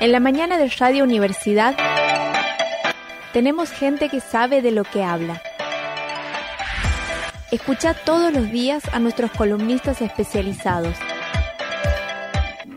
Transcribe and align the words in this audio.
En 0.00 0.12
la 0.12 0.20
mañana 0.20 0.58
de 0.58 0.68
Radio 0.78 1.02
Universidad 1.02 1.74
tenemos 3.32 3.72
gente 3.72 4.08
que 4.08 4.20
sabe 4.20 4.62
de 4.62 4.70
lo 4.70 4.84
que 4.84 5.02
habla. 5.02 5.42
Escucha 7.50 7.94
todos 7.94 8.32
los 8.32 8.48
días 8.52 8.84
a 8.92 9.00
nuestros 9.00 9.32
columnistas 9.32 10.00
especializados. 10.00 10.96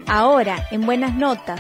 Ahora, 0.07 0.65
en 0.71 0.81
Buenas 0.88 1.13
Notas, 1.13 1.59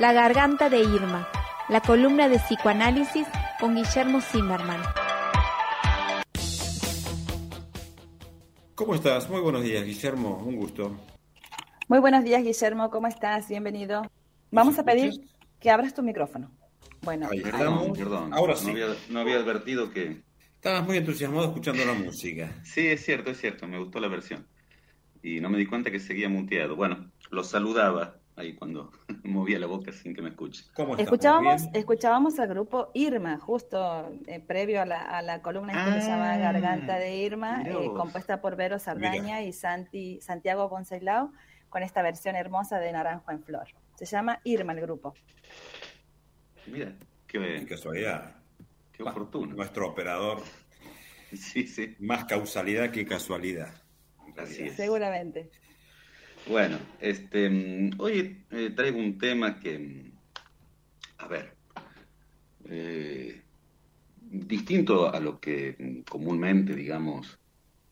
La 0.00 0.12
Garganta 0.12 0.68
de 0.68 0.80
Irma, 0.80 1.28
la 1.68 1.80
columna 1.80 2.28
de 2.28 2.40
psicoanálisis 2.40 3.28
con 3.60 3.76
Guillermo 3.76 4.20
Zimmerman. 4.20 4.82
¿Cómo 8.74 8.96
estás? 8.96 9.30
Muy 9.30 9.40
buenos 9.40 9.62
días, 9.62 9.84
Guillermo. 9.84 10.42
Un 10.44 10.56
gusto. 10.56 10.96
Muy 11.86 12.00
buenos 12.00 12.24
días, 12.24 12.42
Guillermo. 12.42 12.90
¿Cómo 12.90 13.06
estás? 13.06 13.48
Bienvenido. 13.48 14.02
Vamos 14.50 14.78
a 14.78 14.84
pedir 14.84 15.12
que 15.60 15.70
abras 15.70 15.94
tu 15.94 16.02
micrófono. 16.02 16.50
Bueno, 17.02 17.28
perdón, 17.28 17.92
perdón. 17.92 18.32
Ahora 18.32 18.56
sí. 18.56 18.72
No 19.08 19.20
había, 19.20 19.36
advertido 19.36 19.90
que... 19.90 20.22
Estabas 20.54 20.84
muy 20.84 20.96
entusiasmado 20.96 21.46
escuchando 21.46 21.84
la 21.84 21.94
música. 21.94 22.52
Sí, 22.64 22.86
es 22.88 23.04
cierto, 23.04 23.30
es 23.30 23.40
cierto. 23.40 23.68
Me 23.68 23.78
gustó 23.78 24.00
la 24.00 24.08
versión. 24.08 24.46
Y 25.22 25.40
no 25.40 25.48
me 25.48 25.58
di 25.58 25.66
cuenta 25.66 25.90
que 25.90 26.00
seguía 26.00 26.28
muteado. 26.28 26.74
Bueno, 26.74 27.10
lo 27.30 27.44
saludaba 27.44 28.16
ahí 28.38 28.54
cuando 28.54 28.90
movía 29.24 29.58
la 29.58 29.66
boca 29.66 29.92
sin 29.92 30.14
que 30.14 30.22
me 30.22 30.30
escuche. 30.30 30.64
¿Cómo 30.74 30.96
escuchábamos, 30.96 31.62
escuchábamos 31.72 32.38
al 32.38 32.48
grupo 32.48 32.90
Irma, 32.94 33.38
justo 33.38 34.10
eh, 34.26 34.40
previo 34.40 34.82
a 34.82 34.86
la, 34.86 35.42
columna 35.42 35.72
que 35.72 36.00
se 36.00 36.08
llama 36.08 36.34
ah, 36.34 36.38
Garganta 36.38 36.98
de 36.98 37.16
Irma, 37.16 37.62
eh, 37.62 37.90
compuesta 37.96 38.40
por 38.40 38.56
Vero 38.56 38.78
Sardaña 38.78 39.42
y 39.42 39.52
Santi, 39.52 40.20
Santiago 40.20 40.68
Bonceilao, 40.68 41.32
con 41.68 41.82
esta 41.82 42.02
versión 42.02 42.36
hermosa 42.36 42.78
de 42.78 42.92
Naranjo 42.92 43.30
en 43.30 43.42
Flor. 43.42 43.68
Se 43.98 44.06
llama 44.06 44.40
Irma 44.44 44.72
el 44.74 44.80
grupo. 44.80 45.12
Mira, 46.68 46.94
qué, 47.26 47.66
casualidad. 47.68 48.36
Qué 48.92 49.02
oportuno. 49.02 49.56
Nuestro 49.56 49.88
operador. 49.88 50.44
Sí, 51.34 51.66
sí. 51.66 51.96
Más 51.98 52.24
causalidad 52.26 52.92
que 52.92 53.04
casualidad. 53.04 53.74
Así 54.36 54.70
Seguramente. 54.70 55.50
Bueno, 56.46 56.78
este, 57.00 57.50
mm, 57.50 57.90
hoy 57.98 58.44
eh, 58.52 58.70
traigo 58.70 59.00
un 59.00 59.18
tema 59.18 59.58
que, 59.58 59.80
mm, 59.80 60.12
a 61.18 61.26
ver, 61.26 61.56
eh, 62.66 63.42
distinto 64.20 65.12
a 65.12 65.18
lo 65.18 65.40
que 65.40 65.74
mm, 65.76 66.02
comúnmente, 66.08 66.72
digamos, 66.72 67.36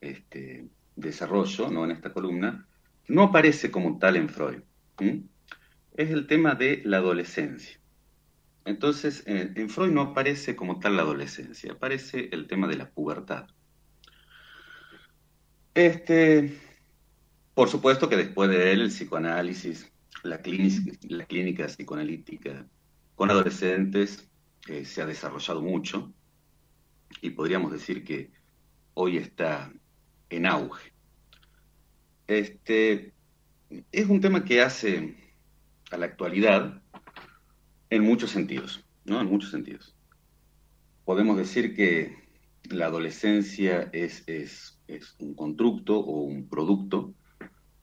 este, 0.01 0.69
desarrollo 0.95 1.69
¿no? 1.69 1.85
en 1.85 1.91
esta 1.91 2.13
columna, 2.13 2.65
no 3.09 3.25
aparece 3.25 3.73
como 3.73 3.99
tal 3.99 4.15
en 4.15 4.29
Freud 4.29 4.63
es 5.97 6.11
el 6.11 6.27
tema 6.27 6.55
de 6.55 6.83
la 6.85 6.99
adolescencia. 6.99 7.79
Entonces, 8.65 9.23
en, 9.27 9.71
Freud 9.71 9.93
no 9.93 10.01
aparece 10.03 10.57
como 10.57 10.79
tal 10.81 10.97
la 10.97 11.03
adolescencia, 11.03 11.73
aparece 11.73 12.29
el 12.33 12.47
tema 12.49 12.67
de 12.67 12.77
la 12.77 12.91
pubertad. 12.91 13.47
Este, 15.75 16.59
por 17.55 17.69
supuesto 17.69 18.09
que 18.09 18.17
después 18.17 18.51
de 18.51 18.73
él, 18.73 18.83
el 18.83 18.89
psicoanálisis, 18.89 19.91
la 20.23 20.43
clínica, 20.43 20.93
la 21.09 21.27
clínica 21.27 21.67
psicoanalítica 21.67 22.67
con 23.15 23.31
adolescentes 23.31 24.29
eh, 24.67 24.85
se 24.85 25.01
ha 25.01 25.07
desarrollado 25.07 25.63
mucho 25.63 26.13
y 27.21 27.31
podríamos 27.31 27.73
decir 27.73 28.03
que 28.05 28.33
hoy 28.95 29.17
está 29.17 29.73
en 30.29 30.47
auge. 30.47 30.93
Este, 32.27 33.13
es 33.93 34.07
un 34.09 34.21
tema 34.21 34.45
que 34.45 34.61
hace 34.61 35.26
a 35.91 35.97
la 35.97 36.07
actualidad 36.07 36.83
en 37.91 38.03
muchos 38.03 38.31
sentidos, 38.31 38.85
¿no? 39.05 39.21
En 39.21 39.29
muchos 39.29 39.51
sentidos. 39.51 39.95
Podemos 41.05 41.37
decir 41.37 41.75
que 41.75 42.27
la 42.71 42.87
adolescencia 42.87 43.89
es, 43.93 44.25
es, 44.27 44.79
un 45.19 45.35
constructo 45.35 45.99
o 45.99 46.23
un 46.23 46.49
producto 46.49 47.15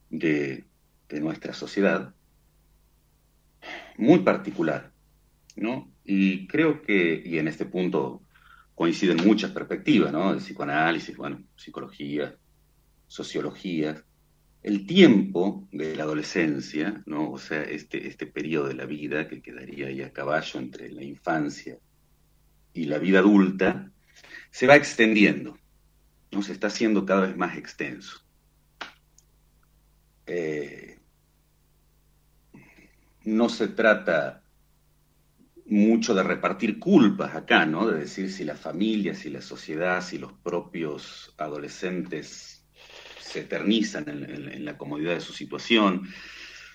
de, 0.09 0.65
de, 1.09 1.19
nuestra 1.21 1.53
sociedad 1.53 2.13
muy 3.97 4.19
particular, 4.19 4.91
¿no? 5.55 5.89
Y 6.03 6.47
creo 6.47 6.81
que, 6.81 7.21
y 7.25 7.37
en 7.37 7.47
este 7.47 7.65
punto 7.65 8.21
coinciden 8.75 9.25
muchas 9.25 9.51
perspectivas, 9.51 10.11
¿no? 10.11 10.31
El 10.31 10.39
psicoanálisis, 10.39 11.15
bueno, 11.15 11.43
psicología, 11.55 12.35
sociología, 13.07 14.03
el 14.63 14.87
tiempo 14.87 15.67
de 15.71 15.95
la 15.95 16.03
adolescencia, 16.03 17.03
¿no? 17.05 17.29
o 17.31 17.37
sea, 17.37 17.63
este, 17.63 18.07
este 18.07 18.25
periodo 18.25 18.69
de 18.69 18.75
la 18.75 18.85
vida 18.85 19.27
que 19.27 19.41
quedaría 19.41 19.87
ahí 19.87 20.01
a 20.01 20.13
caballo 20.13 20.59
entre 20.59 20.89
la 20.89 21.03
infancia 21.03 21.77
y 22.73 22.85
la 22.85 22.97
vida 22.97 23.19
adulta, 23.19 23.91
se 24.49 24.65
va 24.65 24.77
extendiendo, 24.77 25.57
¿no? 26.31 26.41
se 26.41 26.53
está 26.53 26.67
haciendo 26.67 27.05
cada 27.05 27.27
vez 27.27 27.35
más 27.35 27.57
extenso. 27.57 28.21
Eh, 30.25 30.97
no 33.25 33.49
se 33.49 33.67
trata 33.67 34.43
mucho 35.65 36.13
de 36.13 36.23
repartir 36.23 36.79
culpas 36.79 37.35
acá, 37.35 37.65
¿no? 37.65 37.87
De 37.87 37.99
decir 37.99 38.31
si 38.31 38.43
la 38.43 38.55
familia, 38.55 39.15
si 39.15 39.29
la 39.29 39.41
sociedad, 39.41 40.01
si 40.01 40.17
los 40.17 40.33
propios 40.33 41.33
adolescentes 41.37 42.62
se 43.23 43.41
eternizan 43.41 44.07
en, 44.07 44.65
la 44.65 44.77
comodidad 44.77 45.13
de 45.13 45.21
su 45.21 45.33
situación. 45.33 46.07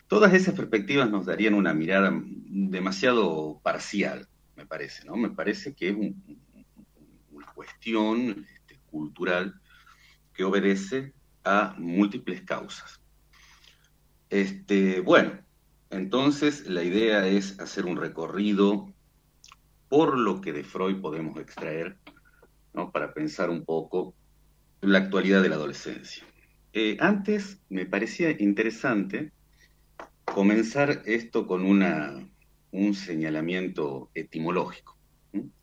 Todas 0.06 0.32
esas 0.34 0.54
perspectivas 0.54 1.10
nos 1.10 1.26
darían 1.26 1.54
una 1.54 1.74
mirada 1.74 2.12
demasiado 2.14 3.60
parcial, 3.62 4.26
me 4.56 4.66
parece, 4.66 5.04
¿no? 5.04 5.16
Me 5.16 5.30
parece 5.30 5.74
que 5.74 5.90
es 5.90 5.96
una 7.30 7.46
cuestión 7.54 8.46
este, 8.54 8.80
cultural 8.90 9.60
que 10.32 10.44
obedece 10.44 11.12
a 11.44 11.74
múltiples 11.78 12.42
causas. 12.42 13.00
Este, 14.30 15.00
bueno, 15.00 15.38
entonces 15.90 16.66
la 16.66 16.82
idea 16.82 17.26
es 17.26 17.58
hacer 17.60 17.86
un 17.86 17.96
recorrido 17.96 18.92
por 19.88 20.18
lo 20.18 20.40
que 20.40 20.52
de 20.52 20.64
Freud 20.64 21.00
podemos 21.00 21.38
extraer, 21.38 21.96
¿no? 22.74 22.92
para 22.92 23.14
pensar 23.14 23.48
un 23.48 23.64
poco 23.64 24.14
la 24.80 24.98
actualidad 24.98 25.42
de 25.42 25.48
la 25.48 25.56
adolescencia. 25.56 26.24
Eh, 26.72 26.96
antes 27.00 27.60
me 27.70 27.86
parecía 27.86 28.30
interesante 28.30 29.32
comenzar 30.24 31.02
esto 31.06 31.46
con 31.46 31.64
una, 31.64 32.28
un 32.72 32.94
señalamiento 32.94 34.10
etimológico. 34.14 34.96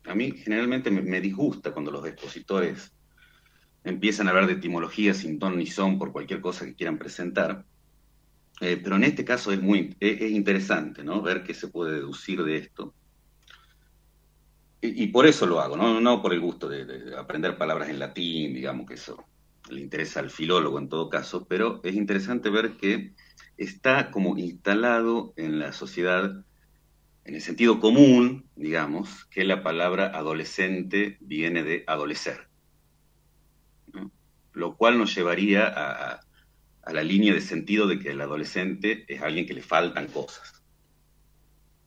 A 0.04 0.14
mí 0.14 0.32
generalmente 0.32 0.90
me, 0.90 1.20
disgusta 1.20 1.72
cuando 1.72 1.90
los 1.90 2.06
expositores 2.06 2.92
empiezan 3.84 4.26
a 4.26 4.30
hablar 4.30 4.46
de 4.46 4.54
etimología 4.54 5.14
sin 5.14 5.38
ton 5.38 5.56
ni 5.56 5.66
son 5.66 5.98
por 5.98 6.12
cualquier 6.12 6.40
cosa 6.40 6.64
que 6.64 6.74
quieran 6.74 6.98
presentar, 6.98 7.64
eh, 8.60 8.80
pero 8.82 8.96
en 8.96 9.04
este 9.04 9.24
caso 9.24 9.52
es 9.52 9.60
muy 9.60 9.94
es, 10.00 10.30
interesante 10.30 11.04
¿no? 11.04 11.22
ver 11.22 11.44
qué 11.44 11.54
se 11.54 11.68
puede 11.68 11.94
deducir 11.94 12.42
de 12.42 12.56
esto. 12.56 12.94
Y, 14.82 15.08
por 15.08 15.26
eso 15.26 15.46
lo 15.46 15.60
hago, 15.60 15.76
¿no? 15.76 16.00
no 16.00 16.22
por 16.22 16.32
el 16.32 16.38
gusto 16.38 16.68
de 16.68 17.16
aprender 17.16 17.58
palabras 17.58 17.88
en 17.88 17.98
latín, 17.98 18.54
digamos 18.54 18.86
que 18.86 18.94
eso 18.94 19.24
le 19.68 19.80
interesa 19.80 20.20
al 20.20 20.30
filólogo 20.30 20.78
en 20.78 20.88
todo 20.88 21.08
caso, 21.08 21.46
pero 21.46 21.80
es 21.84 21.94
interesante 21.94 22.50
ver 22.50 22.76
que 22.76 23.14
está 23.56 24.10
como 24.10 24.36
instalado 24.38 25.32
en 25.36 25.58
la 25.58 25.72
sociedad, 25.72 26.44
en 27.24 27.34
el 27.34 27.40
sentido 27.40 27.80
común, 27.80 28.48
digamos, 28.54 29.24
que 29.26 29.44
la 29.44 29.62
palabra 29.62 30.06
adolescente 30.06 31.18
viene 31.20 31.62
de 31.62 31.84
adolecer, 31.86 32.48
lo 34.52 34.76
cual 34.76 34.98
nos 34.98 35.14
llevaría 35.14 35.66
a, 35.66 36.20
la 36.92 37.02
línea 37.02 37.34
de 37.34 37.40
sentido 37.40 37.88
de 37.88 37.98
que 37.98 38.10
el 38.10 38.20
adolescente 38.20 39.04
es 39.08 39.20
alguien 39.20 39.44
que 39.44 39.54
le 39.54 39.62
faltan 39.62 40.06
cosas. 40.06 40.62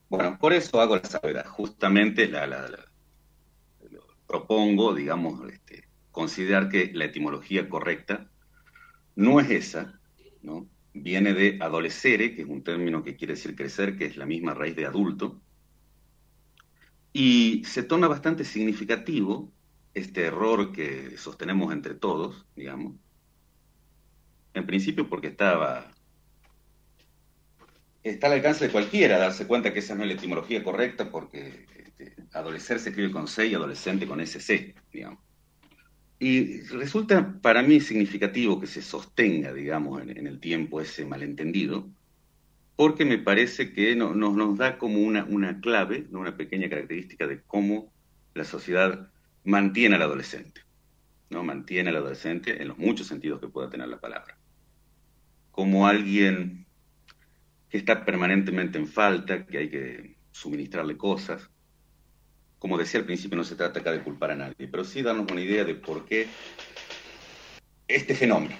Bueno, 0.10 0.38
por 0.40 0.52
eso 0.52 0.82
hago 0.82 0.98
la 0.98 1.06
salvedad, 1.06 1.46
justamente 1.46 2.28
la, 2.28 2.70
propongo, 4.28 4.94
digamos, 4.94 5.50
este, 5.50 5.89
considerar 6.12 6.70
que 6.70 6.92
la 6.94 7.06
etimología 7.06 7.70
correcta 7.70 8.30
no 9.16 9.40
es 9.40 9.50
esa, 9.50 10.00
¿no? 10.42 10.68
Viene 10.94 11.34
de 11.34 11.60
adolescere, 11.62 12.36
que 12.36 12.42
es 12.42 12.48
un 12.48 12.64
término 12.64 13.04
que 13.04 13.16
quiere 13.16 13.34
decir 13.34 13.56
crecer, 13.56 13.98
que 13.98 14.06
es 14.06 14.18
la 14.18 14.26
misma 14.26 14.54
raíz 14.54 14.76
de 14.76 14.86
adulto, 14.86 15.40
y 17.14 17.64
se 17.66 17.84
torna 17.84 18.08
bastante 18.08 18.44
significativo 18.44 19.52
este 19.94 20.26
error 20.26 20.72
que 20.72 21.18
sostenemos 21.18 21.74
entre 21.74 21.96
todos, 21.96 22.46
digamos, 22.56 22.96
en 24.54 24.66
principio 24.66 25.08
porque 25.10 25.28
estaba 25.28 25.92
está 28.04 28.28
al 28.28 28.34
alcance 28.34 28.66
de 28.66 28.72
cualquiera 28.72 29.18
darse 29.18 29.46
cuenta 29.48 29.74
que 29.74 29.80
esa 29.80 29.96
no 29.96 30.04
es 30.04 30.08
la 30.08 30.16
etimología 30.16 30.64
correcta 30.64 31.12
porque 31.12 31.66
este, 31.76 32.16
adolecer 32.34 32.80
se 32.80 32.90
escribe 32.90 33.12
con 33.12 33.28
C 33.28 33.48
y 33.48 33.54
adolescente 33.54 34.08
con 34.08 34.22
SC, 34.22 34.76
digamos. 34.92 35.20
Y 36.20 36.62
resulta 36.64 37.40
para 37.42 37.64
mí 37.64 37.80
significativo 37.80 38.60
que 38.60 38.68
se 38.68 38.82
sostenga, 38.82 39.54
digamos, 39.54 40.02
en, 40.02 40.28
el 40.28 40.40
tiempo 40.40 40.82
ese 40.82 41.06
malentendido, 41.06 41.88
porque 42.76 43.06
me 43.06 43.18
parece 43.18 43.72
que 43.74 43.96
nos 43.96 44.58
da 44.58 44.78
como 44.78 45.00
una, 45.00 45.24
una 45.26 45.60
clave, 45.62 46.08
una 46.12 46.36
pequeña 46.36 46.70
característica 46.70 47.26
de 47.26 47.42
cómo 47.48 47.92
la 48.34 48.44
sociedad 48.44 49.10
mantiene 49.46 49.96
al 49.96 50.02
adolescente. 50.02 50.62
¿no? 51.30 51.44
Mantiene 51.44 51.90
al 51.90 51.98
adolescente 51.98 52.62
en 52.62 52.68
los 52.68 52.78
muchos 52.78 53.08
sentidos 53.08 53.40
que 53.40 53.48
pueda 53.48 53.70
tener 53.70 53.88
la 53.88 54.00
palabra. 54.00 54.38
Como 55.52 55.88
alguien 55.88 56.66
que 57.70 57.78
está 57.78 58.04
permanentemente 58.04 58.78
en 58.78 58.88
falta, 58.88 59.46
que 59.46 59.58
hay 59.58 59.70
que 59.70 60.16
suministrarle 60.32 60.98
cosas. 60.98 61.50
Como 62.60 62.78
decía 62.78 63.00
al 63.00 63.06
principio, 63.06 63.38
no 63.38 63.44
se 63.44 63.56
trata 63.56 63.80
acá 63.80 63.92
de 63.92 64.04
culpar 64.04 64.32
a 64.32 64.36
nadie, 64.36 64.68
pero 64.68 64.84
sí 64.84 65.02
darnos 65.02 65.32
una 65.32 65.42
idea 65.42 65.64
de 65.64 65.76
por 65.76 66.06
qué 66.06 66.28
este 67.88 68.14
fenómeno, 68.14 68.56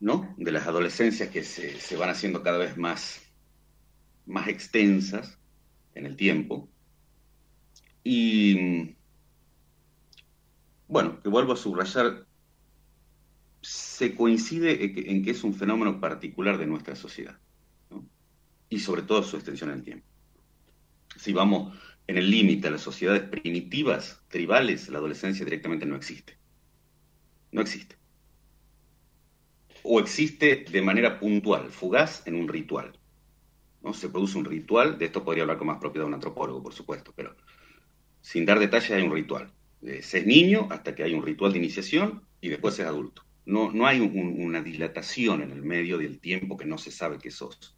¿no? 0.00 0.34
De 0.36 0.52
las 0.52 0.66
adolescencias 0.66 1.30
que 1.30 1.44
se, 1.44 1.80
se 1.80 1.96
van 1.96 2.10
haciendo 2.10 2.42
cada 2.42 2.58
vez 2.58 2.76
más 2.76 3.24
más 4.26 4.48
extensas 4.48 5.38
en 5.94 6.06
el 6.06 6.16
tiempo. 6.16 6.68
Y 8.02 8.94
bueno, 10.88 11.20
que 11.22 11.28
vuelvo 11.28 11.52
a 11.52 11.56
subrayar, 11.56 12.26
se 13.62 14.14
coincide 14.14 15.10
en 15.10 15.24
que, 15.24 15.30
es 15.30 15.42
un 15.44 15.54
fenómeno 15.54 16.00
particular 16.00 16.58
de 16.58 16.66
nuestra 16.66 16.96
sociedad, 16.96 17.38
y 18.68 18.78
sobre 18.78 19.02
todo 19.02 19.22
su 19.22 19.36
extensión 19.36 19.70
en 19.70 19.76
el 19.76 19.84
tiempo. 19.84 20.06
Si 21.16 21.32
vamos 21.32 21.74
en 22.06 22.18
el 22.18 22.30
límite 22.30 22.68
a 22.68 22.70
las 22.70 22.82
sociedades 22.82 23.22
primitivas, 23.22 24.22
tribales, 24.28 24.88
la 24.88 24.98
adolescencia 24.98 25.44
directamente 25.44 25.86
no 25.86 25.96
existe. 25.96 26.36
No 27.50 27.62
existe. 27.62 27.96
O 29.82 30.00
existe 30.00 30.64
de 30.70 30.82
manera 30.82 31.18
puntual, 31.18 31.70
fugaz 31.70 32.26
en 32.26 32.34
un 32.34 32.48
ritual. 32.48 32.98
¿no? 33.82 33.94
Se 33.94 34.08
produce 34.08 34.38
un 34.38 34.44
ritual, 34.44 34.98
de 34.98 35.06
esto 35.06 35.24
podría 35.24 35.44
hablar 35.44 35.58
con 35.58 35.66
más 35.66 35.78
propiedad 35.78 36.06
un 36.06 36.14
antropólogo, 36.14 36.62
por 36.62 36.74
supuesto, 36.74 37.12
pero 37.14 37.34
sin 38.20 38.44
dar 38.44 38.58
detalles 38.58 38.90
hay 38.90 39.02
un 39.02 39.12
ritual. 39.12 39.52
Se 40.00 40.18
es 40.18 40.26
niño 40.26 40.68
hasta 40.70 40.94
que 40.94 41.02
hay 41.02 41.12
un 41.12 41.22
ritual 41.22 41.52
de 41.52 41.58
iniciación 41.58 42.22
y 42.40 42.48
después 42.48 42.78
es 42.78 42.86
adulto. 42.86 43.22
No, 43.44 43.70
no 43.70 43.86
hay 43.86 44.00
una 44.00 44.62
dilatación 44.62 45.42
en 45.42 45.50
el 45.50 45.62
medio 45.62 45.98
del 45.98 46.18
tiempo 46.18 46.56
que 46.56 46.64
no 46.64 46.78
se 46.78 46.90
sabe 46.90 47.18
que 47.18 47.30
sos. 47.30 47.76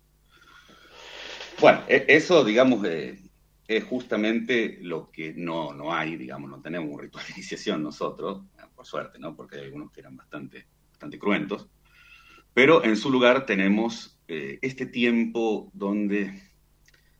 Bueno, 1.61 1.82
e, 1.88 2.05
eso, 2.08 2.44
digamos, 2.44 2.84
eh, 2.87 3.19
es 3.68 3.84
justamente 3.84 4.78
lo 4.82 5.10
que 5.10 5.34
no, 5.34 5.72
no 5.72 5.92
hay, 5.92 6.16
digamos, 6.16 6.50
no 6.50 6.60
tenemos 6.60 6.92
un 6.92 7.00
ritual 7.00 7.24
de 7.26 7.32
iniciación 7.34 7.82
nosotros, 7.82 8.42
por 8.74 8.86
suerte, 8.86 9.18
¿no? 9.18 9.34
Porque 9.34 9.56
hay 9.56 9.64
algunos 9.64 9.90
que 9.90 10.00
eran 10.00 10.16
bastante, 10.16 10.66
bastante 10.90 11.18
cruentos. 11.18 11.68
Pero 12.54 12.84
en 12.84 12.96
su 12.96 13.10
lugar 13.10 13.44
tenemos 13.44 14.18
eh, 14.28 14.58
este 14.62 14.86
tiempo 14.86 15.70
donde 15.72 16.42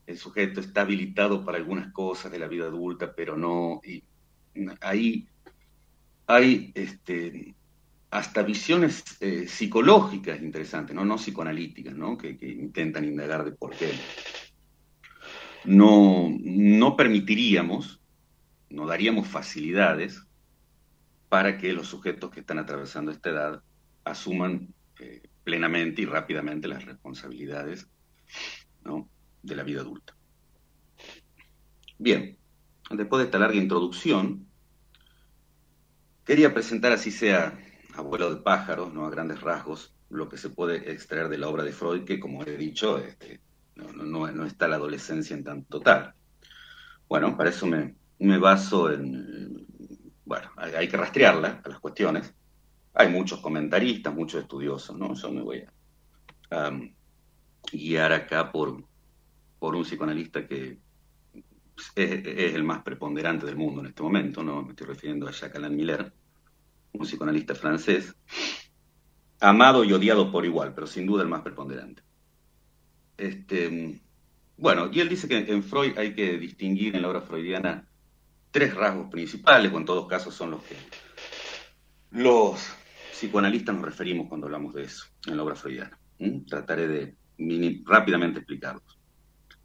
el 0.06 0.19
sujeto 0.19 0.60
está 0.60 0.82
habilitado 0.82 1.44
para 1.44 1.58
algunas 1.58 1.93
cosas 1.93 2.31
de 2.31 2.38
la 2.38 2.46
vida 2.46 2.66
adulta, 2.66 3.14
pero 3.14 3.37
no, 3.37 3.81
y 3.84 4.04
ahí 4.81 5.28
hay 6.26 6.72
este, 6.75 7.54
hasta 8.10 8.43
visiones 8.43 9.04
eh, 9.20 9.48
psicológicas 9.48 10.40
interesantes, 10.40 10.94
¿no? 10.94 11.04
no 11.04 11.16
psicoanalíticas, 11.16 11.94
¿no? 11.94 12.16
Que, 12.16 12.37
que, 12.38 12.48
intentan 12.48 13.04
indagar 13.04 13.44
de 13.44 13.52
por 13.52 13.75
qué 13.75 13.93
no, 15.67 16.29
no 16.41 16.97
permitiríamos, 16.97 18.01
no 18.71 18.87
daríamos 18.87 19.27
facilidades 19.27 20.23
para 21.29 21.59
que 21.59 21.73
los 21.73 21.89
sujetos 21.89 22.31
que 22.31 22.41
están 22.41 22.59
atravesando 22.59 23.11
esta 23.11 23.31
edad 23.31 23.63
asuman 24.05 24.73
eh, 25.01 25.23
plenamente 25.45 26.03
y 26.03 26.07
rápidamente 26.07 26.69
las 26.69 26.85
responsabilidades 26.85 27.89
de 29.43 29.57
la 29.57 29.63
vida 29.63 29.81
adulta. 29.81 30.17
Bien, 31.99 32.37
después 32.91 33.21
de 33.21 33.27
esta 33.27 33.39
larga 33.39 33.57
introducción, 33.57 34.47
quería 36.25 36.53
presentar 36.53 36.93
así 36.93 37.11
sea 37.11 37.59
abuelo 37.95 38.35
de 38.35 38.43
pájaros, 38.43 38.93
¿no? 38.93 39.07
a 39.07 39.11
grandes 39.11 39.41
rasgos, 39.41 39.95
lo 40.11 40.29
que 40.29 40.37
se 40.37 40.51
puede 40.51 40.91
extraer 40.93 41.29
de 41.29 41.39
la 41.39 41.49
obra 41.49 41.65
de 41.65 41.73
Freud, 41.73 42.05
que 42.05 42.21
como 42.21 42.45
he 42.45 42.57
dicho, 42.57 42.99
este, 42.99 43.41
no, 43.76 44.46
está 44.46 44.69
la 44.69 44.76
adolescencia 44.76 45.37
en 45.37 45.44
tanto 45.44 45.81
tal. 45.81 46.14
Bueno, 47.08 47.37
para 47.37 47.50
eso 47.50 47.67
me, 47.67 47.94
baso 48.38 48.90
en, 48.90 49.67
bueno, 50.25 50.50
hay 50.56 50.88
que 50.88 50.96
rastrearla 50.96 51.62
a 51.64 51.69
las 51.69 51.78
cuestiones, 51.78 52.34
hay 52.94 53.11
muchos 53.11 53.40
comentaristas, 53.40 54.14
muchos 54.14 54.43
estudiosos, 54.43 54.96
¿no? 54.96 55.14
Yo 55.14 55.31
me 55.31 55.43
voy 55.43 55.64
a 56.50 56.70
guiar 57.70 58.12
acá 58.12 58.50
por, 58.50 58.82
por 59.58 59.76
un 59.76 59.84
psicoanalista 59.84 60.46
que 60.46 60.79
es, 61.94 62.55
el 62.55 62.64
más 62.64 62.82
preponderante 62.82 63.46
del 63.46 63.56
mundo 63.56 63.81
en 63.81 63.88
este 63.88 64.02
momento, 64.02 64.43
¿no? 64.43 64.62
Me 64.62 64.70
estoy 64.70 64.87
refiriendo 64.87 65.29
a 65.29 65.32
Jacques 65.32 65.56
Alain 65.56 65.76
Miller, 65.76 66.12
un 66.93 67.05
psicoanalista 67.05 67.55
francés, 67.55 68.14
amado 69.40 69.84
y 69.84 69.93
odiado 69.93 70.32
por 70.32 70.46
igual, 70.46 70.75
pero 70.75 70.87
sin 70.87 71.06
duda 71.06 71.22
el 71.22 71.29
más 71.29 71.43
preponderante. 71.43 72.06
Este, 73.17 74.01
bueno, 74.57 74.91
y 74.93 75.01
él 75.01 75.09
dice 75.09 75.29
que 75.29 75.39
en 75.39 75.63
Freud 75.63 75.97
hay 75.99 76.15
que 76.15 76.39
distinguir 76.39 76.97
en 76.97 77.03
la 77.03 77.09
obra 77.09 77.21
freudiana 77.23 77.87
tres 78.51 78.75
rasgos 78.75 79.11
principales, 79.11 79.73
o 79.73 79.79
en 79.79 79.85
todos 79.85 80.07
casos 80.07 80.35
son 80.35 80.53
los 80.53 80.63
que 80.63 80.77
los 82.11 82.75
psicoanalistas 83.13 83.75
nos 83.75 83.85
referimos 83.85 84.29
cuando 84.29 84.47
hablamos 84.47 84.75
de 84.75 84.85
eso 84.85 85.07
en 85.27 85.37
la 85.37 85.43
obra 85.43 85.55
freudiana. 85.55 85.99
Trataré 86.49 86.89
de 86.89 87.15
rápidamente 87.85 88.39
explicarlos. 88.39 88.99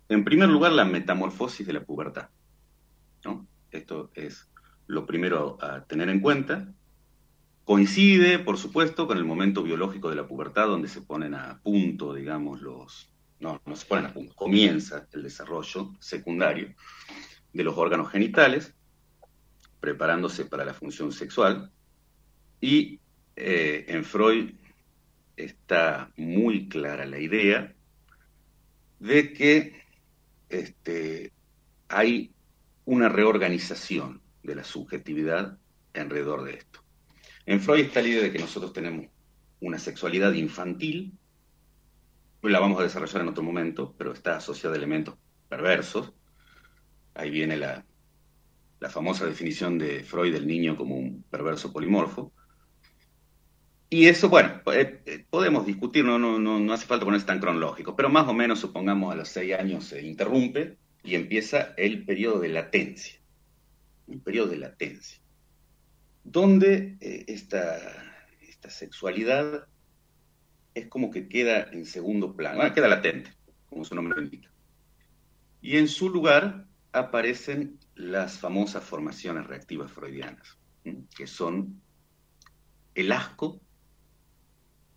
En 0.09 0.25
primer 0.25 0.49
lugar, 0.49 0.73
la 0.73 0.83
metamorfosis 0.83 1.65
de 1.65 1.73
la 1.73 1.83
pubertad. 1.83 2.29
Esto 3.71 4.11
es 4.15 4.49
lo 4.87 5.05
primero 5.05 5.57
a 5.61 5.85
tener 5.85 6.09
en 6.09 6.19
cuenta. 6.19 6.73
Coincide, 7.63 8.39
por 8.39 8.57
supuesto, 8.57 9.07
con 9.07 9.17
el 9.17 9.23
momento 9.23 9.63
biológico 9.63 10.09
de 10.09 10.17
la 10.17 10.27
pubertad, 10.27 10.67
donde 10.67 10.89
se 10.89 11.01
ponen 11.01 11.33
a 11.33 11.61
punto, 11.63 12.13
digamos, 12.13 12.61
los... 12.61 13.09
No, 13.41 13.61
no 13.65 13.75
se 13.75 13.85
ponen 13.85 14.05
a 14.05 14.13
punto, 14.13 14.33
comienza 14.35 15.07
el 15.11 15.23
desarrollo 15.23 15.93
secundario 15.99 16.73
de 17.51 17.63
los 17.63 17.75
órganos 17.75 18.09
genitales, 18.09 18.73
preparándose 19.79 20.45
para 20.45 20.63
la 20.63 20.73
función 20.73 21.11
sexual, 21.11 21.71
y 22.61 22.99
eh, 23.35 23.85
en 23.87 24.05
Freud 24.05 24.53
está 25.35 26.11
muy 26.15 26.69
clara 26.69 27.05
la 27.05 27.19
idea 27.19 27.73
de 28.99 29.33
que 29.33 29.81
este, 30.49 31.33
hay 31.87 32.31
una 32.85 33.09
reorganización 33.09 34.21
de 34.43 34.55
la 34.55 34.63
subjetividad 34.63 35.57
alrededor 35.95 36.43
de 36.43 36.53
esto. 36.53 36.83
En 37.47 37.59
Freud 37.59 37.85
está 37.85 38.01
la 38.01 38.07
idea 38.09 38.21
de 38.21 38.31
que 38.31 38.39
nosotros 38.39 38.71
tenemos 38.71 39.07
una 39.59 39.79
sexualidad 39.79 40.33
infantil, 40.33 41.17
la 42.41 42.59
vamos 42.59 42.79
a 42.79 42.83
desarrollar 42.83 43.21
en 43.21 43.29
otro 43.29 43.43
momento, 43.43 43.93
pero 43.97 44.13
está 44.13 44.37
asociada 44.37 44.75
a 44.75 44.77
elementos 44.77 45.15
perversos. 45.47 46.13
Ahí 47.13 47.29
viene 47.29 47.57
la, 47.57 47.85
la 48.79 48.89
famosa 48.89 49.25
definición 49.25 49.77
de 49.77 50.03
Freud 50.03 50.33
del 50.33 50.47
niño 50.47 50.75
como 50.75 50.95
un 50.95 51.23
perverso 51.29 51.71
polimorfo. 51.71 52.33
Y 53.93 54.07
eso, 54.07 54.29
bueno, 54.29 54.61
eh, 54.73 55.01
eh, 55.05 55.25
podemos 55.29 55.65
discutir, 55.65 56.05
no, 56.05 56.17
no, 56.17 56.39
no, 56.39 56.73
hace 56.73 56.87
falta 56.87 57.05
ponerse 57.05 57.27
tan 57.27 57.39
cronológico, 57.41 57.95
pero 57.95 58.09
más 58.09 58.25
o 58.27 58.33
menos, 58.33 58.59
supongamos, 58.59 59.13
a 59.13 59.17
los 59.17 59.27
seis 59.27 59.53
años 59.53 59.83
se 59.83 60.01
interrumpe 60.01 60.77
y 61.03 61.15
empieza 61.15 61.73
el 61.77 62.05
periodo 62.05 62.39
de 62.39 62.49
latencia. 62.49 63.19
Un 64.07 64.21
periodo 64.21 64.47
de 64.47 64.57
latencia. 64.59 65.19
Donde 66.23 66.97
eh, 67.01 67.25
esta, 67.27 67.77
esta, 68.41 68.69
sexualidad 68.69 69.67
es 70.73 70.87
como 70.87 71.11
que 71.11 71.27
queda 71.27 71.63
en 71.71 71.85
segundo 71.85 72.35
plano, 72.35 72.73
queda 72.73 72.87
latente, 72.87 73.33
como 73.69 73.83
su 73.85 73.95
nombre 73.95 74.15
lo 74.15 74.23
indica. 74.23 74.49
Y 75.61 75.77
en 75.77 75.87
su 75.87 76.09
lugar 76.09 76.65
aparecen 76.91 77.79
las 77.95 78.39
famosas 78.39 78.83
formaciones 78.83 79.47
reactivas 79.47 79.91
freudianas, 79.91 80.57
que 81.15 81.27
son 81.27 81.81
el 82.95 83.11
asco 83.11 83.61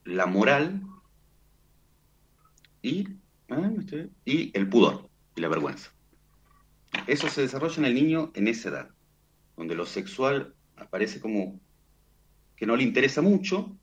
la 0.04 0.26
moral 0.26 0.82
y, 2.82 3.08
ah, 3.48 3.70
y 4.24 4.56
el 4.56 4.68
pudor 4.68 5.08
y 5.34 5.40
la 5.40 5.48
vergüenza. 5.48 5.90
Eso 7.06 7.28
se 7.28 7.42
desarrolla 7.42 7.78
en 7.78 7.84
el 7.86 7.94
niño 7.94 8.30
en 8.34 8.48
esa 8.48 8.68
edad, 8.68 8.90
donde 9.56 9.74
lo 9.74 9.86
sexual 9.86 10.54
aparece 10.76 11.20
como 11.20 11.60
que 12.56 12.66
no 12.66 12.76
le 12.76 12.84
interesa 12.84 13.20
mucho, 13.20 13.76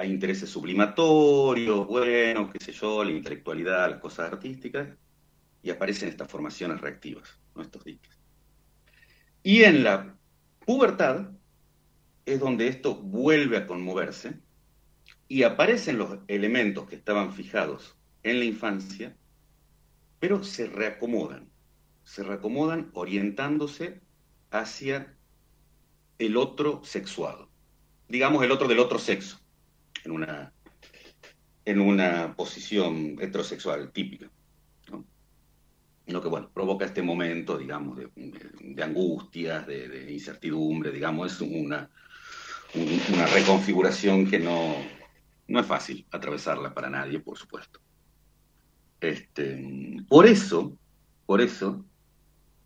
hay 0.00 0.10
intereses 0.10 0.48
sublimatorios, 0.48 1.86
bueno, 1.86 2.50
qué 2.50 2.58
sé 2.58 2.72
yo, 2.72 3.04
la 3.04 3.10
intelectualidad, 3.10 3.90
las 3.90 4.00
cosas 4.00 4.32
artísticas, 4.32 4.88
y 5.62 5.70
aparecen 5.70 6.08
estas 6.08 6.30
formaciones 6.30 6.80
reactivas, 6.80 7.38
¿no? 7.54 7.62
estos 7.62 7.84
diques. 7.84 8.18
Y 9.42 9.62
en 9.62 9.84
la 9.84 10.16
pubertad 10.64 11.28
es 12.24 12.40
donde 12.40 12.68
esto 12.68 12.94
vuelve 12.94 13.58
a 13.58 13.66
conmoverse 13.66 14.40
y 15.28 15.42
aparecen 15.42 15.98
los 15.98 16.18
elementos 16.28 16.88
que 16.88 16.96
estaban 16.96 17.32
fijados 17.32 17.96
en 18.22 18.38
la 18.38 18.44
infancia 18.46 19.16
pero 20.20 20.44
se 20.44 20.66
reacomodan, 20.66 21.50
se 22.04 22.22
reacomodan 22.22 22.90
orientándose 22.92 24.00
hacia 24.50 25.16
el 26.18 26.36
otro 26.36 26.82
sexuado, 26.84 27.50
digamos 28.06 28.44
el 28.44 28.52
otro 28.52 28.68
del 28.68 28.78
otro 28.78 28.98
sexo, 28.98 29.39
en 30.04 30.12
una, 30.12 30.52
en 31.64 31.80
una 31.80 32.34
posición 32.34 33.16
heterosexual 33.20 33.92
típica. 33.92 34.30
Lo 36.06 36.20
que, 36.20 36.28
bueno, 36.28 36.50
provoca 36.52 36.84
este 36.84 37.02
momento, 37.02 37.56
digamos, 37.56 37.96
de, 37.96 38.82
angustias, 38.82 39.66
de, 39.66 40.10
incertidumbre, 40.10 40.90
digamos, 40.90 41.32
es 41.32 41.40
una, 41.40 41.88
una 42.74 43.26
reconfiguración 43.26 44.28
que 44.28 44.40
no, 44.40 44.74
no 45.46 45.60
es 45.60 45.66
fácil 45.66 46.04
atravesarla 46.10 46.74
para 46.74 46.90
nadie, 46.90 47.20
por 47.20 47.38
supuesto. 47.38 47.80
Este, 49.00 50.02
por 50.08 50.26
eso, 50.26 50.76
por 51.26 51.40
eso, 51.40 51.84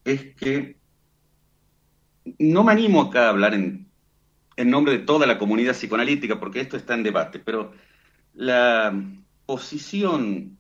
es 0.05 0.35
que 0.37 0.79
no 2.38 2.64
me 2.64 2.73
animo 2.73 3.03
acá 3.03 3.26
a 3.26 3.31
hablar 3.31 3.55
en, 3.55 3.91
nombre 4.56 4.99
de 4.99 5.04
toda 5.04 5.26
la 5.26 5.38
comunidad 5.38 5.73
psicoanalítica, 5.73 6.38
porque 6.38 6.61
esto 6.61 6.76
está 6.76 6.94
en 6.94 7.02
debate, 7.02 7.38
pero 7.38 7.73
la 8.34 8.94
posición 9.46 10.58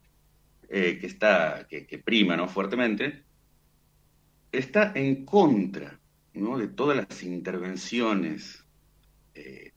eh, 0.68 0.98
que 1.00 1.06
está, 1.06 1.66
que, 1.68 1.98
prima 1.98 2.36
¿no? 2.36 2.48
fuertemente, 2.48 3.22
está 4.50 4.92
en 4.94 5.24
contra 5.24 5.98
¿no? 6.34 6.58
de 6.58 6.68
todas 6.68 6.96
las 6.96 7.22
intervenciones 7.22 8.64
eh, 9.34 9.72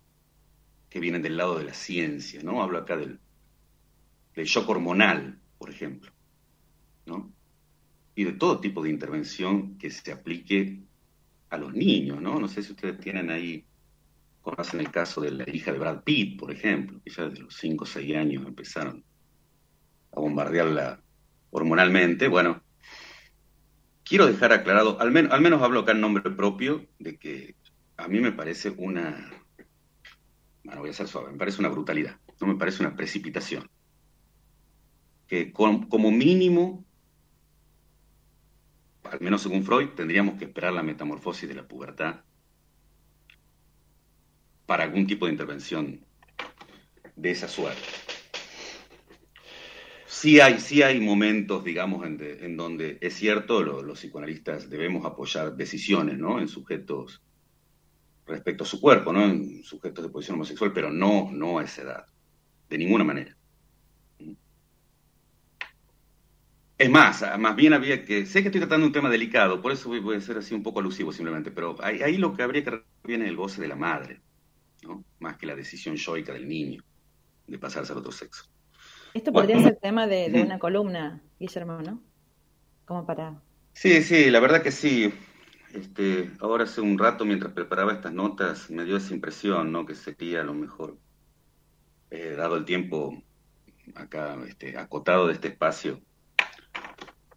que 0.90 1.00
vienen 1.00 1.22
del 1.22 1.38
lado 1.38 1.60
de 1.60 1.66
la 1.66 1.74
ciencia, 1.74 2.42
¿no? 2.42 2.64
Hablo 2.64 2.80
acá 2.80 2.96
del, 2.98 3.20
del 4.36 4.46
shock 4.46 4.70
hormonal, 4.70 5.40
por 5.58 5.70
ejemplo, 5.70 6.12
¿no? 7.06 7.32
Y 8.16 8.24
de 8.24 8.34
todo 8.34 8.60
tipo 8.60 8.82
de 8.82 8.90
intervención 8.90 9.78
que 9.78 9.92
se 9.92 10.12
aplique 10.12 10.80
a 11.50 11.58
los 11.58 11.74
niños, 11.74 12.22
¿no? 12.22 12.40
No 12.40 12.48
sé 12.48 12.64
si 12.64 12.72
ustedes 12.72 13.00
tienen 13.00 13.30
ahí, 13.30 13.66
conocen 14.48 14.80
el 14.80 14.92
caso 14.92 15.20
de 15.20 15.32
la 15.32 15.50
hija 15.50 15.74
de 15.74 15.78
Brad 15.78 16.04
Pitt, 16.04 16.40
por 16.40 16.52
ejemplo, 16.52 17.02
que 17.04 17.12
ya 17.12 17.28
desde 17.28 17.44
los 17.44 17.54
5 17.58 17.84
o 17.84 17.88
6 17.88 18.16
años 18.16 18.46
empezaron 18.46 19.04
a 20.14 20.22
bombardearla 20.22 21.02
hormonalmente. 21.50 22.30
Bueno, 22.30 22.64
quiero 24.06 24.26
dejar 24.26 24.54
aclarado, 24.54 25.02
al, 25.02 25.12
menos 25.12 25.34
al 25.34 25.42
menos 25.42 25.62
hablo 25.62 25.82
acá 25.82 25.92
en 25.92 26.00
nombre 26.00 26.32
propio, 26.32 26.86
de 26.98 27.18
que 27.18 27.56
a 27.98 28.08
mí 28.08 28.22
me 28.22 28.32
parece 28.32 28.70
una, 28.70 29.30
bueno, 30.64 30.80
voy 30.80 30.92
a 30.92 30.94
ser 30.94 31.10
suave, 31.10 31.34
me 31.34 31.38
parece 31.38 31.60
una 31.60 31.70
brutalidad, 31.70 32.18
no 32.40 32.48
me 32.48 32.56
parece 32.56 32.82
una 32.84 32.96
precipitación. 32.96 33.70
Que 35.28 35.52
como 35.52 36.10
mínimo 36.10 36.86
al 39.04 39.20
menos 39.20 39.42
según 39.42 39.64
Freud, 39.64 39.90
tendríamos 39.90 40.38
que 40.38 40.46
esperar 40.46 40.72
la 40.72 40.84
metamorfosis 40.84 41.50
de 41.50 41.56
la 41.56 41.68
pubertad 41.68 42.22
para 44.68 44.84
algún 44.84 45.08
tipo 45.08 45.26
de 45.26 45.32
intervención 45.32 46.06
de 47.16 47.32
esa 47.32 47.48
suerte. 47.48 47.82
Sí 50.06 50.40
hay, 50.40 50.60
sí 50.60 50.84
hay 50.84 51.00
momentos, 51.00 51.64
digamos, 51.64 52.06
en, 52.06 52.58
donde 52.58 52.98
es 53.02 53.16
cierto, 53.16 53.64
los 53.64 54.00
psicoanalistas 54.00 54.70
debemos 54.70 55.06
apoyar 55.06 55.56
decisiones, 55.56 56.18
¿no? 56.18 56.40
En 56.40 56.48
sujetos 56.48 57.22
respecto 58.26 58.64
a 58.64 58.68
su 58.68 58.80
cuerpo, 58.80 59.14
¿no? 59.14 59.24
En 59.24 59.64
sujetos 59.64 60.04
de 60.04 60.12
posición 60.12 60.36
homosexual, 60.36 60.72
pero 60.74 60.92
no, 60.92 61.32
no 61.32 61.60
a 61.60 61.64
esa 61.64 61.82
edad, 61.82 62.06
de 62.70 62.78
ninguna 62.78 63.04
manera. 63.04 63.36
Es 66.78 66.92
más, 66.92 67.24
más 67.40 67.56
bien 67.56 67.74
había 67.74 68.06
que, 68.06 68.28
sé 68.28 68.42
que 68.42 68.50
estoy 68.50 68.62
tratando 68.62 68.86
un 68.86 68.94
tema 68.94 69.10
delicado, 69.10 69.62
por 69.62 69.72
eso 69.72 69.90
voy, 69.90 70.16
a 70.16 70.22
ser 70.22 70.38
así 70.38 70.54
un 70.54 70.62
poco 70.62 70.80
alusivo 70.80 71.12
simplemente, 71.12 71.50
pero 71.50 71.76
ahí, 71.82 72.18
lo 72.18 72.36
que 72.36 72.44
habría 72.44 72.64
que 72.64 72.84
viene 73.04 73.28
el 73.28 73.36
goce 73.36 73.62
de 73.62 73.68
la 73.68 73.76
madre, 73.76 74.22
¿no? 74.88 75.04
más 75.20 75.38
que 75.38 75.46
la 75.46 75.56
decisión 75.56 75.96
yoica 75.96 76.34
del 76.34 76.48
niño 76.48 76.84
de 77.48 77.60
pasarse 77.60 77.92
al 77.92 78.00
otro 78.00 78.12
sexo. 78.12 78.46
Esto 79.14 79.32
podría 79.32 79.60
ser 79.62 79.78
tema 79.78 80.06
de, 80.06 80.42
una 80.46 80.60
columna, 80.60 81.22
Guillermo, 81.40 81.82
¿no? 81.82 82.02
Como 82.86 83.06
para... 83.06 83.42
Sí, 83.74 84.02
sí, 84.04 84.30
la 84.30 84.40
verdad 84.40 84.62
que 84.62 84.72
sí. 84.72 85.14
Este, 85.74 86.32
ahora 86.40 86.66
hace 86.66 86.82
un 86.82 86.98
rato, 86.98 87.26
mientras 87.26 87.54
preparaba 87.54 87.94
estas 87.94 88.14
notas, 88.14 88.70
me 88.70 88.86
dio 88.86 88.98
esa 88.98 89.14
impresión, 89.14 89.72
¿no? 89.72 89.86
Que 89.86 89.96
sería 89.96 90.42
a 90.42 90.44
lo 90.44 90.54
mejor, 90.54 90.98
eh, 92.12 92.36
dado 92.38 92.58
el 92.58 92.66
tiempo 92.66 93.22
acá 93.96 94.38
este, 94.48 94.78
acotado 94.78 95.28
de 95.28 95.34
este 95.34 95.50
espacio, 95.50 96.02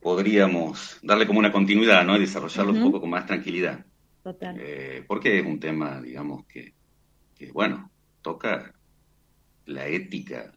podríamos 0.01 0.99
darle 1.03 1.27
como 1.27 1.39
una 1.39 1.53
continuidad, 1.53 2.05
¿no? 2.05 2.17
Y 2.17 2.21
desarrollarlo 2.21 2.73
un 2.73 2.83
poco 2.83 3.01
con 3.01 3.11
más 3.11 3.27
tranquilidad. 3.27 3.85
Total. 4.23 4.57
Eh, 4.59 5.05
porque 5.07 5.39
es 5.39 5.47
un 5.47 5.61
tema, 5.61 6.01
digamos, 6.01 6.45
que, 6.47 6.75
bueno, 7.53 7.91
toca 8.23 8.75
la 9.67 9.87
ética 9.87 10.53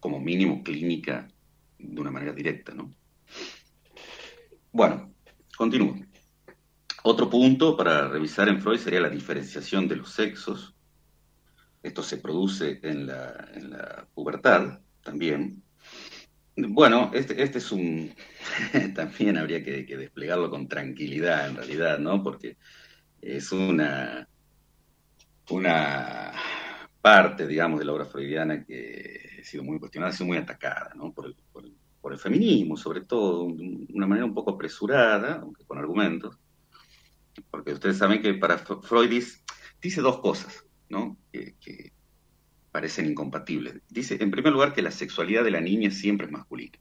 como 0.00 0.20
mínimo 0.20 0.62
clínica 0.62 1.28
de 1.78 2.00
una 2.00 2.10
manera 2.10 2.32
directa, 2.32 2.74
¿no? 2.74 2.90
Bueno, 4.72 5.12
continúo. 5.56 5.96
Otro 7.02 7.30
punto 7.30 7.76
para 7.76 8.08
revisar 8.08 8.48
en 8.48 8.60
Freud 8.60 8.78
sería 8.78 9.00
la 9.00 9.08
diferenciación 9.08 9.86
de 9.86 9.96
los 9.96 10.10
sexos. 10.12 10.74
Esto 11.82 12.02
se 12.02 12.18
produce 12.18 12.80
en 12.82 13.06
la, 13.06 13.48
en 13.54 13.70
la 13.70 14.08
pubertad 14.12 14.80
también, 15.02 15.62
bueno, 16.56 17.10
este, 17.12 17.42
este 17.42 17.58
es 17.58 17.70
un... 17.70 18.14
también 18.94 19.36
habría 19.36 19.62
que, 19.62 19.84
desplegarlo 19.84 20.50
con 20.50 20.68
tranquilidad, 20.68 21.48
en 21.48 21.56
realidad, 21.56 21.98
¿no? 21.98 22.22
Porque 22.22 22.56
es 23.20 23.52
una, 23.52 24.26
una 25.50 26.32
parte, 27.00 27.46
digamos, 27.46 27.78
de 27.78 27.84
la 27.84 27.92
obra 27.92 28.04
freudiana 28.04 28.64
que 28.64 29.38
ha 29.40 29.44
sido 29.44 29.62
muy 29.62 29.78
cuestionada, 29.78 30.12
ha 30.12 30.16
sido 30.16 30.26
muy 30.26 30.38
atacada, 30.38 30.92
¿no? 30.94 31.12
Por 31.12 31.26
el, 31.26 31.36
por 31.52 32.12
el, 32.12 32.18
feminismo, 32.18 32.76
sobre 32.76 33.02
todo, 33.02 33.48
de 33.48 33.86
una 33.92 34.06
manera 34.06 34.24
un 34.24 34.34
poco 34.34 34.52
apresurada, 34.52 35.40
aunque 35.42 35.64
con 35.64 35.78
argumentos. 35.78 36.38
Porque 37.50 37.72
ustedes 37.72 37.98
saben 37.98 38.22
que 38.22 38.34
para 38.34 38.58
Freud 38.58 39.10
dice, 39.10 40.00
dos 40.00 40.20
cosas, 40.20 40.64
¿no? 40.88 41.16
que 41.32 41.92
parecen 42.76 43.06
incompatibles. 43.06 43.80
Dice, 43.88 44.18
en 44.20 44.30
primer 44.30 44.52
lugar, 44.52 44.74
que 44.74 44.82
la 44.82 44.90
sexualidad 44.90 45.42
de 45.42 45.50
la 45.50 45.62
niña 45.62 45.90
siempre 45.90 46.26
es 46.26 46.32
masculina. 46.32 46.78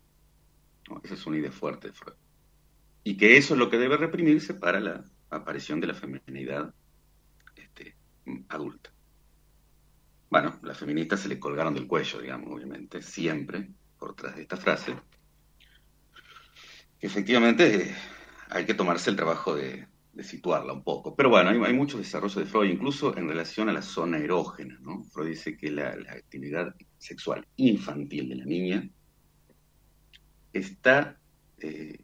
Esa 1.03 1.13
es 1.13 1.25
una 1.25 1.37
idea 1.37 1.53
fuerte 1.53 1.87
de 1.87 1.93
Freud. 1.93 2.17
Y 3.05 3.15
que 3.15 3.37
eso 3.37 3.53
es 3.53 3.59
lo 3.59 3.69
que 3.69 3.77
debe 3.77 3.95
reprimirse 3.95 4.53
para 4.53 4.81
la 4.81 5.05
aparición 5.29 5.79
de 5.79 5.87
la 5.87 5.93
feminidad 5.93 6.73
adulta. 8.49 8.91
Bueno, 10.29 10.59
las 10.63 10.77
feministas 10.77 11.21
se 11.21 11.29
le 11.29 11.39
colgaron 11.39 11.73
del 11.73 11.87
cuello, 11.87 12.19
digamos, 12.19 12.51
obviamente, 12.51 13.01
siempre, 13.01 13.69
por 13.97 14.15
tras 14.15 14.35
de 14.35 14.41
esta 14.41 14.57
frase. 14.57 14.95
efectivamente 16.99 17.95
hay 18.49 18.65
que 18.65 18.73
tomarse 18.73 19.09
el 19.09 19.15
trabajo 19.15 19.55
de, 19.55 19.87
situarla 20.23 20.73
un 20.73 20.83
poco. 20.83 21.15
Pero 21.15 21.29
bueno, 21.29 21.49
hay, 21.49 21.59
hay 21.61 21.73
mucho 21.73 21.97
desarrollo 21.97 22.39
de 22.39 22.45
Freud, 22.45 22.69
incluso 22.69 23.15
en 23.17 23.27
relación 23.27 23.69
a 23.69 23.73
la 23.73 23.81
zona 23.81 24.17
erógena. 24.17 24.77
¿no? 24.81 25.03
Freud 25.03 25.29
dice 25.29 25.57
que 25.57 25.71
la, 25.71 25.89
actividad 25.89 26.73
sexual 26.97 27.45
infantil 27.57 28.29
de 28.29 28.35
la 28.35 28.45
niña 28.45 28.89
está 30.53 31.19
eh, 31.59 31.99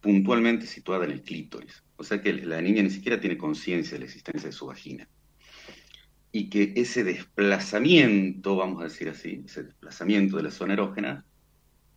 puntualmente 0.00 0.66
situada 0.66 1.04
en 1.04 1.10
el 1.10 1.22
clítoris. 1.22 1.82
O 1.96 2.04
sea 2.04 2.22
que 2.22 2.32
la 2.32 2.60
niña 2.60 2.82
ni 2.82 2.90
siquiera 2.90 3.20
tiene 3.20 3.36
conciencia 3.36 3.94
de 3.94 4.00
la 4.00 4.04
existencia 4.06 4.48
de 4.48 4.52
su 4.52 4.66
vagina. 4.66 5.08
Y 6.32 6.50
que 6.50 6.72
ese 6.76 7.04
desplazamiento, 7.04 8.56
vamos 8.56 8.80
a 8.80 8.84
decir 8.84 9.08
así, 9.08 9.42
ese 9.46 9.64
desplazamiento 9.64 10.36
de 10.36 10.42
la 10.42 10.50
zona 10.50 10.74
erógena, 10.74 11.24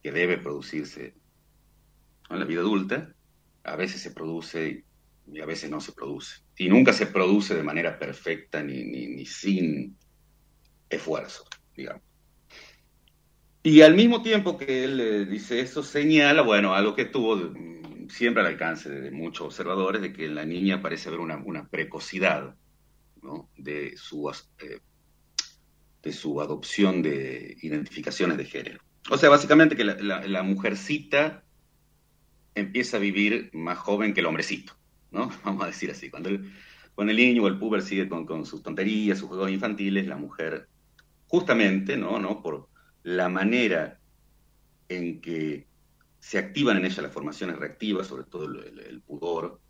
que 0.02 0.12
debe 0.12 0.38
producirse 0.38 1.14
en 2.30 2.40
la 2.40 2.46
vida 2.46 2.62
adulta, 2.62 3.14
a 3.64 3.76
veces 3.76 4.02
se 4.02 4.12
produce 4.12 4.86
y 5.32 5.42
a 5.42 5.46
veces 5.46 5.70
no 5.70 5.82
se 5.82 5.92
produce. 5.92 6.42
Y 6.58 6.70
nunca 6.70 6.94
se 6.94 7.06
produce 7.06 7.56
de 7.56 7.64
manera 7.64 8.00
perfecta 8.00 8.64
ni, 8.64 8.84
ni, 8.84 9.26
sin 9.26 9.96
esfuerzo, 10.90 11.46
digamos. 11.76 12.02
Y 13.62 13.82
al 13.82 13.94
mismo 13.94 14.22
tiempo 14.22 14.58
que 14.58 14.84
él 14.86 15.00
eh, 15.00 15.26
dice 15.26 15.60
eso, 15.60 15.84
señala, 15.84 16.42
bueno, 16.42 16.74
algo 16.74 16.96
que 16.96 17.06
tuvo 17.06 17.36
mm, 17.36 18.10
siempre 18.10 18.42
al 18.42 18.48
alcance 18.48 18.90
de, 18.90 19.12
muchos 19.12 19.48
observadores, 19.48 20.02
de 20.02 20.14
que 20.14 20.26
en 20.26 20.36
la 20.36 20.46
niña 20.46 20.82
parece 20.82 21.10
haber 21.10 21.20
una, 21.20 21.68
precocidad 21.70 22.56
de, 23.58 23.96
su, 23.98 24.30
eh, 24.60 24.80
de 26.02 26.14
su 26.14 26.42
adopción 26.42 27.02
de 27.02 27.58
identificaciones 27.62 28.38
de 28.38 28.46
género. 28.46 28.82
O 29.10 29.18
sea, 29.18 29.30
básicamente 29.30 29.76
que 29.76 29.84
la, 29.84 30.44
mujercita 30.44 31.44
empieza 32.56 32.98
a 32.98 33.00
vivir 33.00 33.50
más 33.54 33.78
joven 33.78 34.14
que 34.14 34.20
el 34.20 34.26
hombrecito. 34.26 34.74
¿no? 35.12 35.32
Vamos 35.44 35.64
a 35.64 35.68
decir 35.68 35.92
así. 35.92 36.10
Cuando 36.10 36.30
el, 36.30 36.52
el 36.98 37.16
niño 37.16 37.44
o 37.44 37.48
el 37.48 37.58
puber 37.58 37.82
sigue 37.82 38.08
con, 38.10 38.46
sus 38.46 38.62
tonterías, 38.62 39.20
sus 39.20 39.30
juegos 39.30 39.52
infantiles, 39.52 40.08
la 40.08 40.18
mujer, 40.18 40.68
justamente, 41.28 41.98
¿no? 41.98 42.20
¿no? 42.20 42.42
Por 42.42 42.68
la 43.04 43.30
manera 43.30 44.00
en 44.90 45.22
que 45.22 45.68
se 46.20 46.38
activan 46.38 46.78
en 46.78 46.86
ella 46.86 47.04
las 47.04 47.14
formaciones 47.14 47.58
reactivas, 47.58 48.08
sobre 48.08 48.24
todo 48.26 48.46
el, 48.46 49.02
pudor 49.02 49.62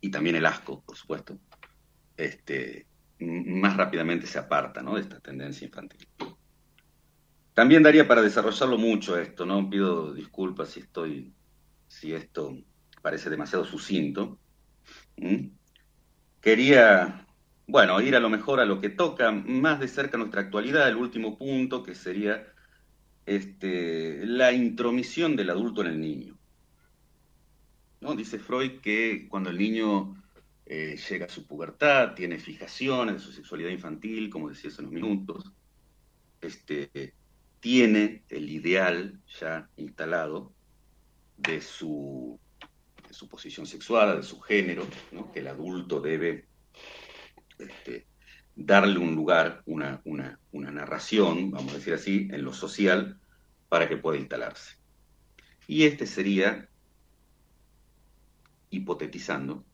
y 0.00 0.10
también 0.10 0.36
el 0.36 0.46
asco, 0.46 0.82
por 0.84 0.96
supuesto, 0.96 1.38
este, 2.18 2.86
más 3.20 3.76
rápidamente 3.76 4.26
se 4.26 4.38
aparta 4.38 4.82
de 4.82 5.00
esta 5.00 5.20
tendencia 5.20 5.64
infantil. 5.64 6.06
También 7.54 7.82
daría 7.82 8.06
para 8.06 8.22
desarrollarlo 8.22 8.76
mucho 8.76 9.18
esto, 9.18 9.46
¿no? 9.46 9.70
Pido 9.70 10.12
disculpas 10.12 10.70
si 10.70 10.80
estoy, 10.80 11.32
si 11.86 12.12
esto 12.12 12.56
parece 13.02 13.30
demasiado 13.30 13.64
sucinto. 13.64 14.38
Quería, 16.40 17.26
bueno, 17.66 18.00
ir 18.00 18.14
a 18.14 18.20
lo 18.20 18.28
mejor 18.28 18.60
a 18.60 18.64
lo 18.64 18.80
que 18.80 18.90
toca 18.90 19.32
más 19.32 19.80
de 19.80 19.88
cerca 19.88 20.18
nuestra 20.18 20.42
actualidad, 20.42 20.88
el 20.88 20.96
último 20.96 21.38
punto, 21.38 21.82
que 21.82 21.94
sería 21.94 22.46
este, 23.26 24.24
la 24.26 24.52
intromisión 24.52 25.36
del 25.36 25.50
adulto 25.50 25.80
en 25.82 25.88
el 25.88 26.00
niño. 26.00 26.38
¿No? 28.00 28.14
Dice 28.14 28.38
Freud 28.38 28.80
que 28.80 29.26
cuando 29.28 29.50
el 29.50 29.58
niño 29.58 30.14
eh, 30.70 30.98
llega 31.08 31.24
a 31.24 31.30
su 31.30 31.46
pubertad, 31.46 32.12
tiene 32.14 32.38
fijaciones 32.38 33.14
de 33.14 33.20
su 33.20 33.32
sexualidad 33.32 33.70
infantil, 33.70 34.28
como 34.28 34.50
decía 34.50 34.68
hace 34.68 34.82
unos 34.82 34.92
minutos, 34.92 35.50
este, 36.42 37.14
tiene 37.58 38.22
el 38.28 38.50
ideal 38.50 39.18
ya 39.40 39.66
instalado 39.78 40.52
de 41.38 41.62
su, 41.62 42.38
su 43.10 43.28
posición 43.30 43.66
sexual, 43.66 44.18
de 44.18 44.22
su 44.22 44.40
género, 44.40 44.86
que 45.32 45.40
el 45.40 45.46
adulto 45.46 46.02
debe 46.02 46.46
este, 47.58 48.06
darle 48.54 48.98
un 48.98 49.14
lugar, 49.14 49.62
una, 49.64 50.02
una, 50.04 50.38
una 50.52 50.70
narración, 50.70 51.50
vamos 51.50 51.72
a 51.72 51.76
decir 51.76 51.94
así, 51.94 52.28
en 52.30 52.44
lo 52.44 52.52
social, 52.52 53.18
para 53.70 53.88
que 53.88 53.96
pueda 53.96 54.18
instalarse. 54.18 54.76
Y 55.66 55.84
este 55.84 56.06
sería, 56.06 56.68
hipotetizando, 58.68 59.64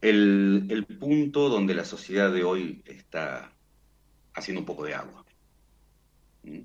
el, 0.00 0.66
el, 0.70 0.86
punto 0.86 1.48
donde 1.48 1.74
la 1.74 1.84
sociedad 1.84 2.32
de 2.32 2.44
hoy 2.44 2.82
está 2.86 3.52
haciendo 4.34 4.60
un 4.60 4.66
poco 4.66 4.84
de 4.84 4.94
agua. 4.94 5.24
¿Mm? 6.44 6.60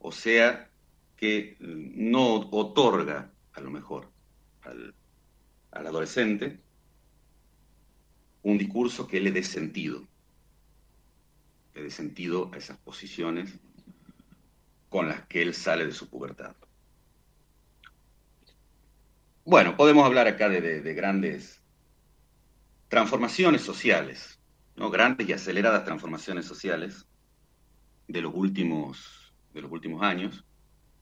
O 0.00 0.12
sea, 0.12 0.70
que 1.16 1.56
no 1.60 2.48
otorga, 2.50 3.30
a 3.52 3.60
lo 3.60 3.70
mejor, 3.70 4.10
al, 4.62 4.94
al 5.72 5.86
adolescente 5.86 6.60
un 8.42 8.56
discurso 8.56 9.06
que 9.06 9.20
le 9.20 9.32
dé 9.32 9.42
sentido, 9.42 10.06
que 11.74 11.82
dé 11.82 11.90
sentido 11.90 12.50
a 12.52 12.56
esas 12.56 12.78
posiciones 12.78 13.58
con 14.88 15.08
las 15.08 15.26
que 15.26 15.42
él 15.42 15.54
sale 15.54 15.84
de 15.84 15.92
su 15.92 16.08
pubertad. 16.08 16.54
Bueno, 19.44 19.76
podemos 19.76 20.04
hablar 20.04 20.28
acá 20.28 20.48
de, 20.48 20.80
de 20.80 20.94
grandes 20.94 21.57
transformaciones 22.88 23.62
sociales, 23.62 24.40
¿no? 24.76 24.90
grandes 24.90 25.28
y 25.28 25.32
aceleradas 25.32 25.84
transformaciones 25.84 26.46
sociales 26.46 27.06
de 28.06 28.22
los 28.22 28.32
últimos, 28.34 29.32
de 29.52 29.62
los 29.62 29.70
últimos 29.70 30.02
años. 30.02 30.44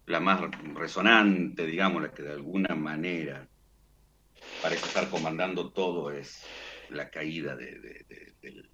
La 0.06 0.20
más 0.20 0.40
resonante, 0.74 1.66
digamos, 1.66 2.02
la 2.02 2.12
que 2.12 2.22
de 2.22 2.32
alguna 2.32 2.74
manera 2.74 3.48
parece 4.62 4.86
estar 4.86 5.08
comandando 5.10 5.70
todo 5.70 6.10
es 6.10 6.44
la 6.90 7.10
caída 7.10 7.56
del, 7.56 8.70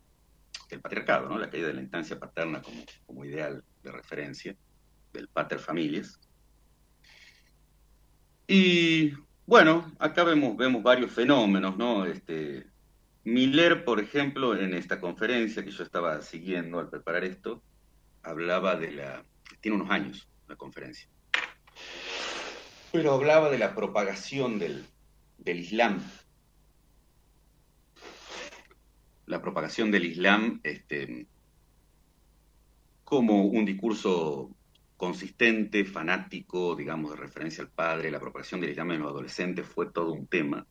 patriarcado, 0.82 1.28
¿no? 1.28 1.38
la 1.38 1.50
caída 1.50 1.68
de 1.68 1.74
la 1.74 1.82
instancia 1.82 2.18
paterna 2.18 2.62
como, 2.62 2.82
como 3.06 3.24
ideal 3.24 3.62
de 3.82 3.92
referencia, 3.92 4.56
del 5.12 5.28
pater 5.28 5.58
familias. 5.58 6.18
Y 8.46 9.12
bueno, 9.46 9.92
acá 9.98 10.24
vemos, 10.24 10.56
vemos 10.56 10.82
varios 10.82 11.10
fenómenos, 11.12 11.76
¿no? 11.76 12.04
Este, 12.04 12.71
Miller, 13.24 13.84
por 13.84 14.00
ejemplo, 14.00 14.56
en 14.56 14.74
esta 14.74 15.00
conferencia 15.00 15.64
que 15.64 15.70
yo 15.70 15.84
estaba 15.84 16.20
siguiendo 16.22 16.80
al 16.80 16.88
preparar 16.88 17.24
esto, 17.24 17.62
hablaba 18.22 18.76
de 18.76 18.92
la... 18.92 19.24
Tiene 19.60 19.76
unos 19.76 19.90
años 19.90 20.28
la 20.48 20.56
conferencia. 20.56 21.08
Pero 22.90 23.12
hablaba 23.12 23.48
de 23.48 23.58
la 23.58 23.74
propagación 23.74 24.58
del, 24.58 24.84
del 25.38 25.60
Islam. 25.60 26.02
La 29.26 29.40
propagación 29.40 29.90
del 29.90 30.04
Islam 30.04 30.60
este, 30.64 31.26
como 33.04 33.44
un 33.44 33.64
discurso 33.64 34.50
consistente, 34.96 35.84
fanático, 35.84 36.74
digamos, 36.74 37.10
de 37.10 37.16
referencia 37.16 37.62
al 37.62 37.70
padre, 37.70 38.10
la 38.10 38.20
propagación 38.20 38.60
del 38.60 38.70
Islam 38.70 38.92
en 38.92 39.00
los 39.00 39.10
adolescentes 39.10 39.66
fue 39.66 39.90
todo 39.90 40.12
un 40.12 40.26
tema, 40.26 40.66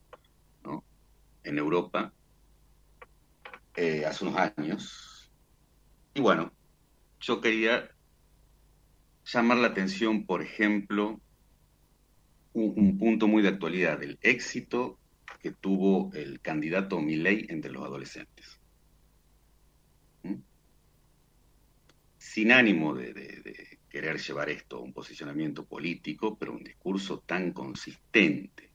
¿no? 0.64 0.84
En 1.44 1.58
Europa, 1.58 2.14
eh, 3.76 4.06
hace 4.06 4.26
unos 4.26 4.38
años. 4.38 5.32
Y 6.14 6.22
bueno, 6.22 6.52
yo 7.20 7.40
quería 7.40 7.90
llamar 9.26 9.58
la 9.60 9.68
atención, 9.68 10.26
por 10.26 10.42
ejemplo, 10.42 11.22
un, 12.54 12.98
punto 12.98 13.28
muy 13.28 13.42
de 13.42 13.50
actualidad, 13.50 14.04
el 14.04 14.18
éxito 14.22 15.00
que 15.42 15.52
tuvo 15.52 16.12
el 16.14 16.42
candidato 16.42 17.00
Milei 17.00 17.46
entre 17.50 17.72
los 17.72 17.84
adolescentes. 17.84 18.60
¿Mm? 20.24 20.36
Sin 22.18 22.52
ánimo 22.52 22.94
de, 22.94 23.14
de, 23.14 23.80
querer 23.90 24.20
llevar 24.20 24.50
esto 24.50 24.78
a 24.78 24.82
un 24.82 24.94
posicionamiento 24.94 25.66
político, 25.66 26.38
pero 26.38 26.54
un 26.54 26.64
discurso 26.64 27.20
tan 27.20 27.52
consistente, 27.52 28.70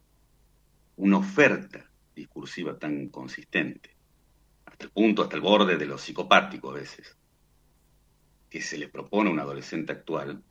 una 0.96 1.18
oferta 1.18 1.90
discursiva 2.14 2.78
tan 2.78 3.09
consistente, 3.09 3.95
hasta 4.76 4.84
el 4.84 4.90
punto, 4.90 5.22
hasta 5.22 5.36
el 5.36 5.42
borde 5.42 5.78
de 5.78 5.86
lo 5.86 5.96
psicopático 5.96 6.70
a 6.70 6.74
veces, 6.74 7.16
que 8.50 8.60
se 8.60 8.76
le 8.76 8.88
propone 8.88 9.30
a 9.30 9.32
un 9.32 9.40
adolescente 9.40 9.92
actual, 9.92 10.42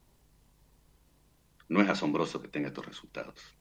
no 1.69 1.81
es 1.81 1.87
asombroso 1.89 2.41
que 2.41 2.47
tenga 2.47 2.69
estos 2.69 2.87
resultados. 2.87 3.54